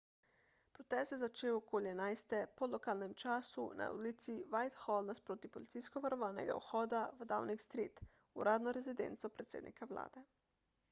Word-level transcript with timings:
protest 0.75 1.09
se 1.09 1.15
je 1.15 1.19
začel 1.23 1.55
okoli 1.57 1.89
11.00 1.89 2.45
po 2.61 2.65
lokalnem 2.75 3.11
času 3.23 3.65
utc+1 3.65 3.77
na 3.81 3.89
ulici 3.97 4.37
whitehall 4.55 5.03
nasproti 5.09 5.51
policijsko 5.57 6.01
varovanega 6.05 6.57
vhoda 6.63 7.01
v 7.19 7.27
downing 7.33 7.65
street 7.67 8.01
uradno 8.45 8.73
rezidenco 8.79 9.33
predsednika 9.37 9.91
vlade 9.95 10.25